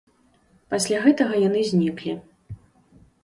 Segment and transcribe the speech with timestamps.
[0.73, 2.13] Пасля гэтага яны зніклі.